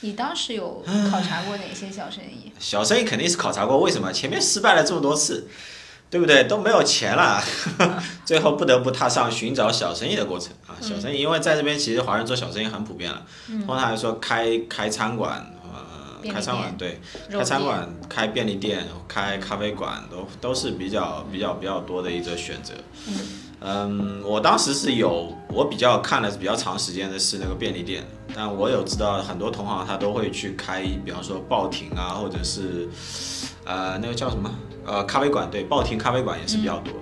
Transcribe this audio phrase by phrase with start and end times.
[0.00, 2.52] 你当时有考察过哪些小生意？
[2.58, 4.12] 小生意肯定是考察过，为什么？
[4.12, 5.48] 前面失败了这么多次，
[6.08, 6.44] 对不对？
[6.44, 7.42] 都没有钱了，
[8.24, 10.76] 最后不得不踏上寻找小生意的过程啊。
[10.80, 13.22] 小生意，因为在这边其实华人做小生意很普遍了，
[13.66, 15.54] 通常来说开开餐馆。
[16.30, 17.00] 开餐馆对，
[17.32, 22.74] 开餐馆、开便利店、开咖啡馆都都是比较比较比较多的一个选择。
[23.08, 23.14] 嗯，
[24.24, 28.02] 我当时是有我比较看的比较长时间的是那个便利店，
[28.34, 32.88] 但我有知道很多同行他都会去开，比方说报亭啊，或者是
[33.64, 34.50] 呃那个叫什么
[34.86, 36.92] 呃咖啡馆，对，报亭咖啡馆也是比较多。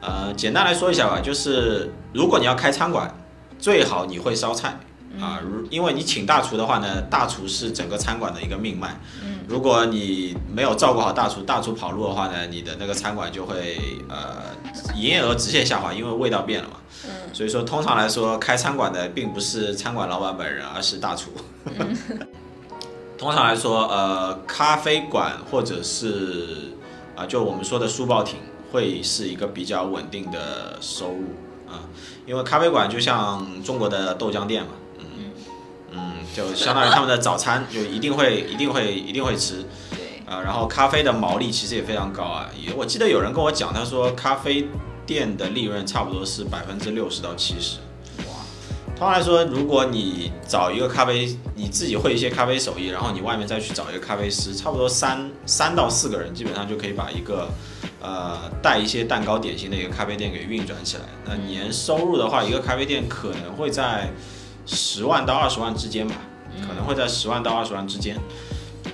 [0.00, 3.12] 呃，简单来说一下吧，就是如果你要开餐馆，
[3.58, 4.78] 最好你会烧菜。
[5.20, 9.00] 啊，如因为你请大厨的话呢，大厨是整个餐馆的一个命脉。
[9.22, 14.36] 嗯，如果你没有照顾好大厨，大厨跑路的话呢，你的那个餐馆就会呃
[14.94, 16.76] 营业额直线下滑，因为味道变了嘛。
[17.04, 21.30] 嗯，所以说通常来说，开餐馆的并不是餐馆老板本人，而是大厨。
[23.18, 26.72] 通常来说，呃，咖啡馆或者是
[27.16, 28.38] 啊、就我们说的书报亭，
[28.70, 31.24] 会是一个比较稳定的收入
[31.68, 31.82] 啊，
[32.26, 34.70] 因为咖啡馆就像中国的豆浆店嘛。
[36.36, 44.68] 嗯，就相当于他们的早餐就一定会一定会一定会吃，对，啊，然后咖啡的毛利其实也非常高啊，也我记得有人跟我讲，他说咖啡
[45.06, 47.78] 店的利润差不多是百分之六十到七十。
[48.26, 48.34] 哇，
[48.96, 57.48] 通常来说，如果你找一个咖啡，你自己会一些咖啡手艺，然后你外面再去找一个咖啡师，差不多三三到四个人，基本上就可以把一个
[58.00, 61.04] 呃带一些蛋糕点心的一个咖啡店给运转起来。
[61.24, 64.10] 那年收入的话，一个咖啡店可能会在
[64.68, 66.14] 十万到二十万之间吧，
[66.60, 68.16] 可能会在十万到二十万之间。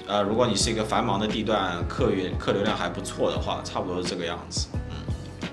[0.06, 4.68] 呃，如果你是一个繁忙的地段，客源客流量还不错的话，差不多是这个样子。
[4.90, 5.48] 嗯，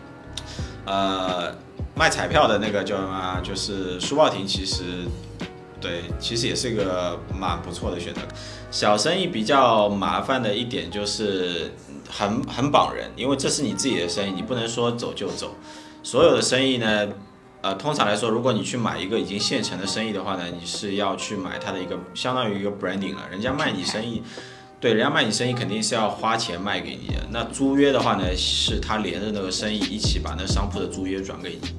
[0.86, 1.56] 呃，
[1.96, 3.42] 卖彩票的那个叫什么？
[3.42, 5.06] 就是书报亭，其实
[5.80, 8.22] 对，其实也是一个蛮不错的选择。
[8.70, 11.74] 小生意比较麻烦的一点就是
[12.10, 15.56] 很很绑人，因为这是你自己的生意，你不能说走就走。
[16.04, 17.08] 所有的生意呢，
[17.62, 24.24] 呃，通常来说，如果你去买一个已经现成的生意的话呢，你是要去买它的一个相当于一个 branding 了，人家卖你生意。
[24.80, 27.22] 对，人家卖你生意肯定是要花钱卖给你的。
[27.30, 31.70] 那租约的话呢，是他连着那个生意一起把那商铺的租约转给你。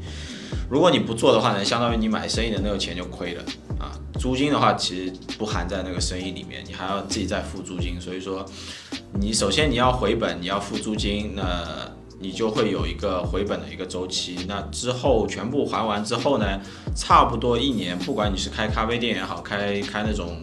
[0.71, 3.43] 如果你不做的话呢，相当于你买生意的那个钱就亏了
[3.81, 3.91] 啊。
[4.21, 8.01] 租金的话其实不含在那个生意里面，你还要自己再付租金。
[8.01, 8.47] 所以说，
[9.19, 11.43] 你首先你要回本，你要付租金，那
[12.23, 14.47] 你就会有一个回本的一个周期。
[14.49, 16.61] 那之后全部还完之后呢，
[16.95, 20.37] 差不多一年，不管你是开咖啡店也好，开开那种。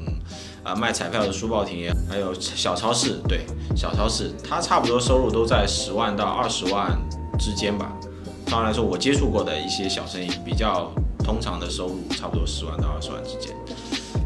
[0.61, 3.45] 啊，卖彩票的书报亭也，还有小超市，对，
[3.77, 6.99] 小超市，它差不多收入都在十万到二十万
[7.39, 7.89] 之间吧。
[8.45, 10.91] 当然说，我接触过的一些小生意，比较
[11.23, 13.55] 通常的收入差不多十万到二十万之间。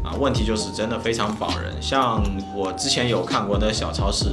[0.02, 1.72] 啊，问题就是真的非常绑人。
[1.80, 2.20] 像
[2.52, 4.30] 我之前有看过的小超市，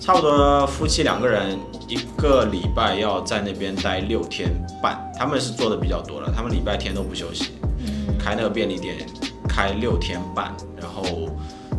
[0.00, 1.58] 差不多夫妻两个人
[1.88, 4.50] 一个礼拜要在那边待六天
[4.82, 7.52] 半，他们是做的比较多了，他们礼拜天都不休息，
[8.18, 8.96] 开那个便利店。
[9.48, 11.02] 开六天半，然后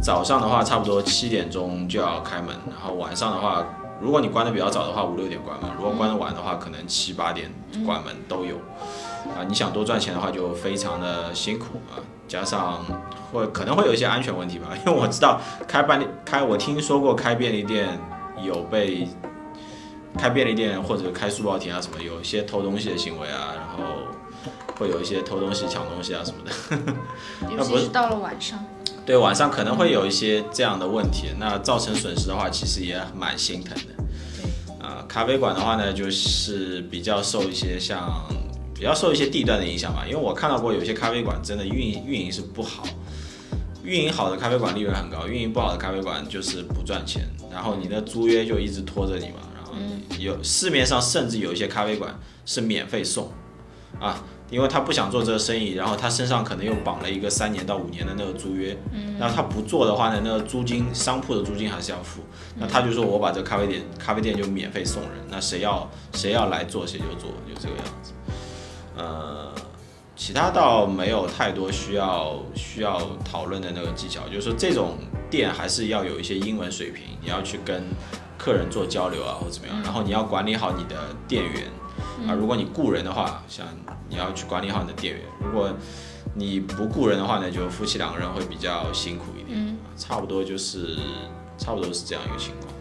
[0.01, 3.63] 早上的话差不多七点钟就要开门，然后晚上的话，
[4.01, 7.53] 如果你关的比较早的话，五六点关门；如果关的晚的话，可能七八点
[7.85, 8.55] 关门都有。
[8.55, 12.83] 啊，你想多赚钱的话，就非常的辛苦啊，加上
[13.31, 17.87] 会可能会有一些安全问题吧， 因为我知道开便利开，我听说过开便利店
[18.43, 19.07] 有被
[20.17, 23.93] 开便利店或者开书报亭啊什么，有一些偷东西的行为啊，然后。
[24.77, 26.93] 会有一些偷东西、抢东西啊什么的，
[27.51, 28.63] 尤其是到了晚上。
[29.07, 34.03] 对，晚上可能会有一些这样的问题，那造成损失的话，其实也蛮心疼的。
[34.37, 38.07] 对，啊，咖啡馆的话呢，就是比较受一些像
[38.75, 42.83] 比较受一些地段的影响吧，因为我看到过有些咖啡馆真的运营运营是不好，
[43.87, 49.73] 运营好的咖啡馆利润很高，运营不好的咖啡馆就是不赚钱，然后你的租约就一直拖着你嘛，然后
[50.19, 52.13] 有市面上甚至有一些咖啡馆
[52.45, 53.31] 是免费送，
[53.99, 54.21] 啊。
[54.49, 58.77] 因为他不想做这个生意，然后他身上可能又绑了一个三年到五年的那个租约，
[59.19, 62.21] 那他不做的话呢，那个租金商铺的租金还是要付，
[62.55, 68.13] 那他就说我把这咖啡店咖啡店就免费送人，那谁要谁要来做谁就做，就这个样子。
[68.95, 69.53] 呃，
[70.17, 74.97] 其他倒没有太多需要需要讨论的那个技巧，就是说这种
[75.29, 77.83] 店还是要有一些英文水平，你要去跟
[78.35, 80.95] 客人做交流啊或怎么样，然后你要管理好你的
[81.27, 81.65] 店员。
[82.27, 83.65] 啊，如果你雇人的话，像
[84.09, 85.71] 你要去管理好你的店员；如果
[86.33, 89.57] 你不雇人的话呢，就夫妻两个人会比较辛苦一点。
[89.59, 90.97] 嗯，差不多就是
[91.57, 92.73] 差不多是这样一个情况。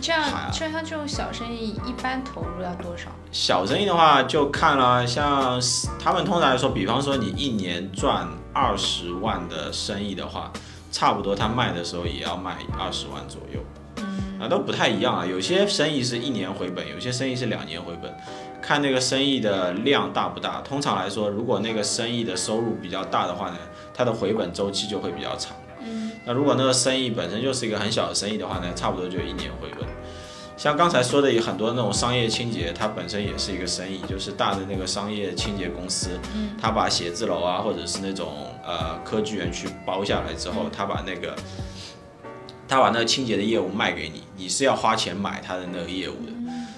[0.00, 0.22] 这样，
[0.52, 3.10] 像像这种小生意，一般投入要多少？
[3.32, 5.60] 小生意的话，就看了，像
[5.98, 10.52] 他们通常来说，比方说你一年赚二十万的生意的话，
[10.90, 13.60] 差不多他卖的时候也要卖二十万左右，
[14.40, 15.24] 啊都不太一样啊。
[15.26, 18.12] 有些生意是一年回本，有些生意是两年回本，
[18.60, 20.60] 看那个生意的量大不大。
[20.62, 23.56] 通常来说，如果那个生意的收入比较大的话呢，
[23.94, 25.54] 它的回本周期就会比较长。
[26.24, 29.88] 那如果那个生意本身就是一个很小的生意的话呢，差不多就一年回本。
[30.56, 36.10] 像刚才说的有很多那种商业清洁，它本身也是一个生意，就是大的那个商业清洁公司，
[36.60, 41.34] 他把写字楼啊，或者是那种呃科技园区包下来之后，他把那个
[42.68, 46.32] 他把那个清洁的业务卖给你，你是要花钱买他的那个业务的。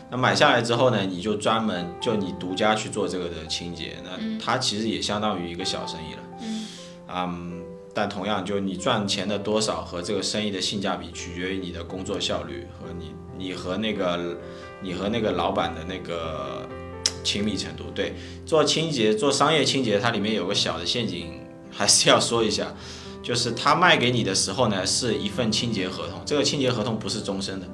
[0.08, 6.20] 那买下来之后呢，你就专门就你独家去做这个的清洁，那它其实也相当于一个小生意了。
[7.14, 7.61] 嗯，
[7.94, 14.36] 但同样就你赚钱的多少和这个生意的性价比取决于你的工作效率和你你和那个
[14.80, 16.66] 你和那个老板的那个
[17.22, 17.84] 亲密程度。
[17.94, 18.14] 对，
[18.46, 21.40] 做清洁做商业清洁，它里面有个小的陷阱，
[21.70, 22.74] 还是要说一下，
[23.22, 27.66] 就是他卖给你的时候呢，是一份清洁合同，这个清洁合同不是终身的。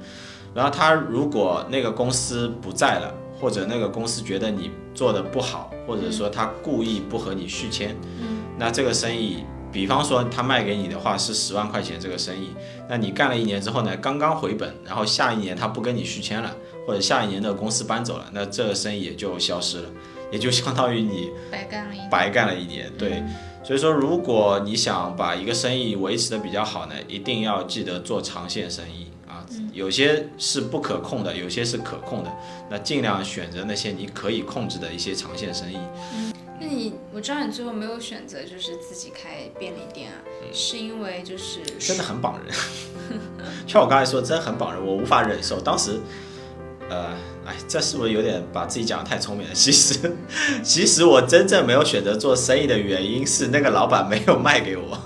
[0.55, 7.97] 然后他如果那个公司不在了，或者那个公司觉得你做的不好，或者说他故意不和你续签，
[8.59, 9.45] 那这个生意，
[9.79, 12.49] 比方说他卖给你的话是十万块钱这个生意，
[12.89, 16.53] 那你干了一年之后呢，刚刚回本，然后下一年他不跟你续签了，
[16.85, 19.89] 或者下一年的公司搬走了，那这个生意也就消失了，
[20.33, 22.11] 也就相当于你白干了一年。
[22.11, 23.23] 白干了一年，对。
[23.63, 29.47] 所以说，如果你想把一个生意维持的比较好呢，一定要记得做长线生意啊。
[29.73, 32.33] 有些是不可控的，有些是可控的，
[32.69, 35.79] 那尽量选择那些你可以控制的一些长线生意。
[36.71, 42.55] 那你我知道你最后没有选择就是自己开便利店啊，嗯是因为就是真的很绑人。
[43.67, 45.59] 像我刚才说，真的很绑人，我无法忍受。
[45.59, 45.99] 当时，
[46.91, 47.07] 呃，
[47.47, 49.55] 哎，这是不是有点把自己讲的太聪明了？
[49.55, 50.13] 其实，
[50.63, 55.01] 其实我真正没有选择做生意的原因是那个老板没有卖给我。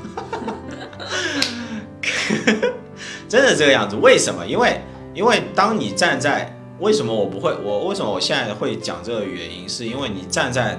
[3.29, 4.45] 真的这个样子，为什么？
[4.45, 4.81] 因为
[5.15, 10.77] 因为当你站在为什么我不会，我为什么我现在会讲这个原因，是因为你站在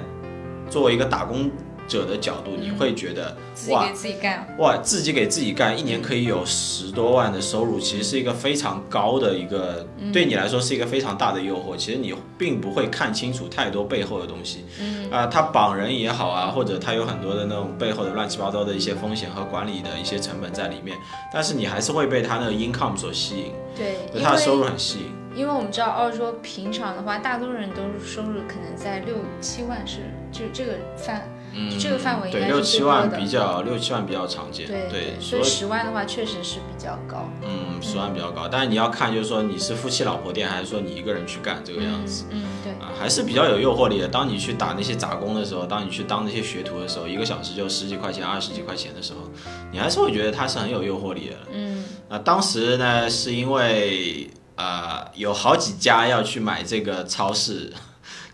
[0.74, 1.48] 作为一个打工
[1.88, 11.76] 者的角度，你会觉得哇自己给自己干，哇，自己给自己干，一年可以有十多万的收入，其实是一个非常高的一个，对你来说是一个非常大的诱惑。
[11.76, 15.10] 其实你并不会看清楚太多背后的东西，嗯。
[15.10, 20.96] 啊、他绑人也好啊，或者他有很多的那种背后的乱七八糟的一些风险和管理的一些成本在里面，
[21.32, 25.12] 但是你还是会被他那个 income 所吸引，对，他的收入很吸引。
[25.36, 29.98] 因为我们知道澳洲平常的话，大多数人都是收入可能在六七万是
[30.32, 31.28] 就这个范，
[31.70, 33.10] 就这个范围应对，该六七万。
[33.10, 37.28] 比较六七万比较常见，对对，所以十万的话确实是比较高。
[37.42, 42.24] 嗯，十万比较高，但是你要看就是说你是夫妻老婆店，还是说你一个人去干这个样子。
[42.30, 44.08] 嗯，对，啊，还是比较有诱惑力的。
[44.08, 49.30] 当你去打那些杂工的时候，当你去当那些学徒的时候，一个小时就十几块钱、二十几块钱的时候，
[49.70, 51.36] 你还是会觉得它是很有诱惑力的。
[51.52, 57.72] 嗯啊，当时呢，是因为呃有好几家要去买这个超市，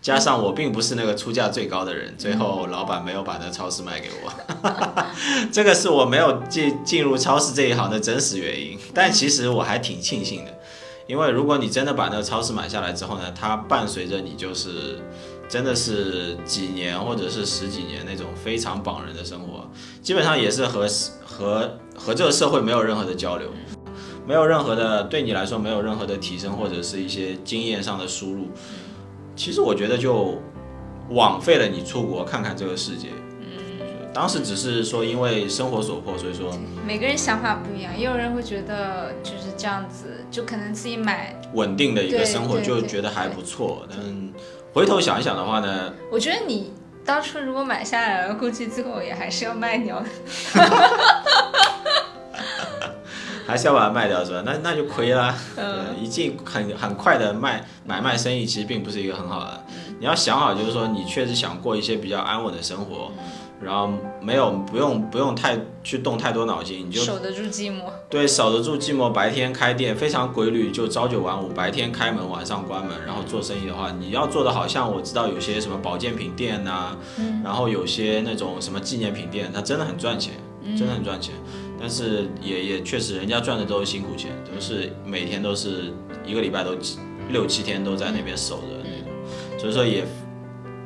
[0.01, 4.33] 加上我并不是那个出价最高的人，最后老板没有把那超市卖给我，
[5.53, 8.77] 这个是我没有进进入超市这一行的真实原因。
[8.93, 10.59] 但其实我还挺庆幸的，
[11.05, 14.99] 因为如果你真的把那个超市买下来之后呢，它伴随着你就是。
[15.51, 19.69] 真的是几年或者是十几年那种非常绑人的生活，
[20.01, 20.87] 基本上也是和
[21.27, 23.49] 和和这个社会没有任何的交流，
[24.25, 28.47] 没有任何的对你来说没有任何的提升或者是一些经验上的输入。
[29.43, 30.39] 其实我觉得就
[31.09, 33.07] 枉费了你出国看看这个世界。
[33.39, 33.47] 嗯，
[34.13, 36.55] 当时只是说因为生活所迫，所以说
[36.85, 41.35] 每个人想法不一样，也有人会觉得就是这样子，就可能自己买。
[41.55, 43.87] 稳定的一个生活就觉得还不错。
[43.89, 43.97] 但
[44.73, 46.71] 回头想一想的话呢，我觉得你
[47.03, 50.05] 当初如果买下来了，估计最后也还是要卖掉的。
[53.51, 54.41] 还是要把它卖掉是吧？
[54.45, 55.35] 那那就亏了。
[55.57, 59.63] 嗯，一进很很快的卖买卖生意，其实并不是一个很好的。
[59.67, 63.23] 嗯你要想好，就是说你确实想过一些比较安稳的生活，嗯
[63.61, 63.87] 然后
[64.19, 67.83] 没有不用不用太去动太多脑筋，你就守得住寂寞。
[68.09, 69.11] 对守得住寂寞。
[69.11, 73.05] 白天开店非常规律，就朝九晚五，白天开门，晚上关门。
[73.05, 76.97] 然后做生意的话，你要做的好像我知道有些什么保健品店呐、
[77.43, 80.33] 然后有些那种什么纪念品店，它真的很赚钱，
[80.75, 81.35] 真的很赚钱。
[81.81, 85.91] 但是也也确实，人家赚的都是辛苦钱，都是每天都是
[86.23, 86.75] 一个礼拜都
[87.31, 90.05] 六七天都在那边守着那种，所以说也，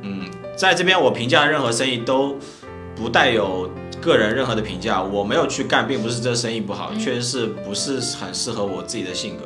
[0.04, 2.38] 嗯，在这边我评价任何生意都
[2.96, 3.70] 不带有
[4.02, 9.44] 个人任何的评价，我没有去干，并不是这生意不好，确实是不是很适合我自己的性格。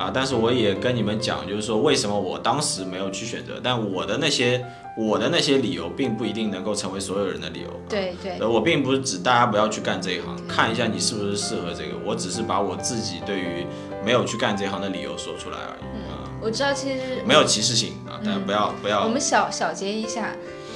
[0.00, 4.64] 啊，但是我也跟你们讲，就是说为什么我当时没有去选择，但我的那些
[4.96, 7.68] 我的那些理由，并不一定能够成为所有人的理由。
[7.86, 11.90] 对对，呃，我并不是指大家不要去干这一行，看一下你是不是适合这个。
[12.02, 13.66] 我只是把我自己对于
[14.02, 15.84] 没有去干这行的理由说出来而已。
[15.94, 16.00] 嗯，
[16.40, 19.04] 我知道其实没有歧视性啊，大家不要不要。
[19.04, 20.28] 我们小小结一下，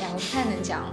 [0.02, 0.85] 呀，我不太能讲。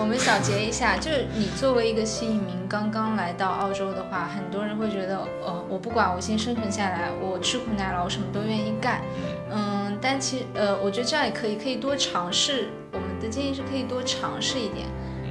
[0.00, 9.02] 我们小结一下，就是你作为一个新移民刚刚来到澳洲的话，很多人会觉得，呃，我不管，我先生存下来，我吃苦耐劳，我什么都愿意干。
[9.50, 12.68] 嗯，但其实呃，我觉得这样也可以，可以多尝试。
[12.92, 14.86] 我们的建议是可以多尝试一点。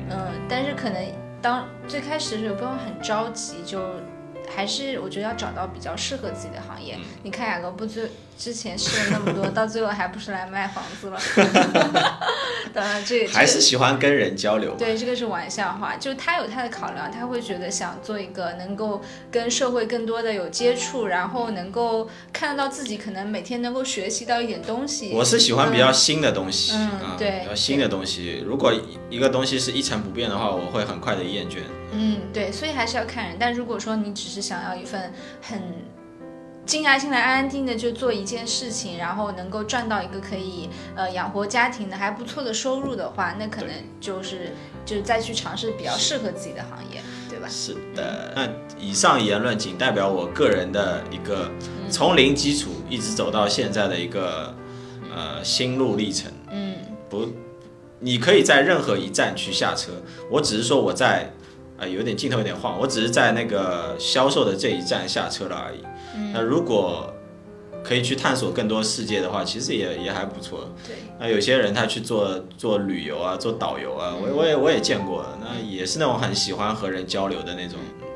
[0.10, 1.02] 嗯，但是可能
[1.42, 3.82] 当最开始的时候不用很着急，就
[4.54, 6.98] 还是我觉得要找到比较适合自己的行业。
[7.24, 8.12] 你看雅各布最。
[8.38, 11.18] 之前试了那么多， 到最后还不是来卖房子了？
[12.74, 14.76] 当然，这还是喜欢跟人交流。
[14.78, 15.96] 对，这个是玩笑话。
[15.96, 25.12] 就他有他的考量，他会觉得想做一个能够跟社会更多的有接触，然后能够看得到自己可能每天能够学习到一点东西。
[25.14, 28.44] 我是喜欢比较新的东西，嗯，对，比较新的东西。
[28.46, 28.74] 如果
[29.10, 31.58] 一个东西是一成不变的话，我会很快的厌倦。
[31.92, 33.38] 嗯，对，所以还是要看人。
[33.40, 35.62] 但如果说你只是想要一份很。
[36.68, 43.70] 静下心来，安安静静的就做一件事情，然后能够赚到一个可以呃养活家庭的还不错的收入的话，那可能
[44.02, 44.52] 就是
[44.86, 47.48] 就是再去尝试比较适合自己的行业，对吧？
[47.50, 48.34] 是的。
[48.36, 48.46] 那
[48.78, 51.50] 以上言论仅代表我个人的一个
[51.90, 54.54] 从零基础一直走到现在的一个
[55.16, 56.30] 呃心路历程。
[56.52, 56.76] 嗯，
[57.10, 57.30] 不，
[58.02, 59.94] 你可以在任何一站去下车，
[60.30, 61.32] 我只是说我在
[61.78, 65.80] 呃有点镜头有点晃，我只是在那个销售的这一站下车了而已。
[66.34, 67.14] 那如果
[67.84, 70.70] 可以去探索更多世界的话，其实也也还不错。
[70.86, 70.96] 对。
[71.20, 77.80] 那有些人他去做做旅游啊，做导游啊，我我也我也见过，那也是那种很喜欢和人交流的那种。
[78.02, 78.07] 嗯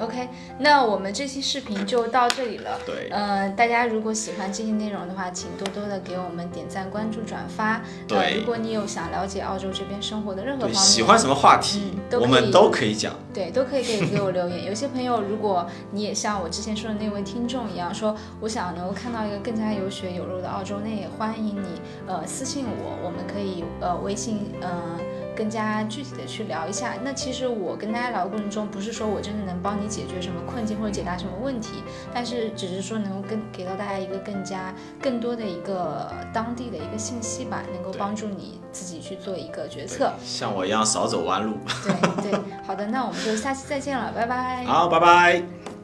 [0.00, 2.78] ，OK，那我们这期视频就到这里了。
[2.84, 7.80] 对，呃，大家如果喜欢这些内容的话，请多多的给我们点赞、关注、转发。
[8.06, 13.14] 对，如果你有想了解澳洲这边生活的任何方面，喜欢什么话题，我们都可以讲。
[13.32, 14.64] 对，都可以给给我留言。
[14.64, 24.98] 有些朋友，如果你也像我之前说的那位听众一样，说我想能够看到一个更加有血有肉的澳洲，那也欢迎你呃私信我，我们可以呃微信嗯。
[25.36, 26.94] 更加具体的去聊一下。
[27.04, 31.82] 那其实我跟大家聊的过程中，不是说我真的能帮你解决什么困境或者解答什么问题，
[32.14, 40.12] 但是只是说能够更给到大家一个更加更多的一个当地的一个信息吧，能够帮助你自己去做一个决策。
[40.24, 41.58] 像我一样少走弯路。
[42.22, 44.64] 对对，好的，那我们就下期再见了，拜拜。
[44.64, 45.75] 好，拜拜。